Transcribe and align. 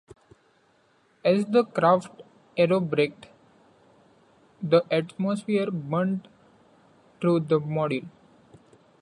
As 1.23 1.45
the 1.45 1.63
craft 1.63 2.23
aerobraked, 2.57 3.25
the 4.63 4.81
atmosphere 4.89 5.69
burned 5.69 6.27
through 7.19 7.41
the 7.41 7.59
module. 7.59 8.07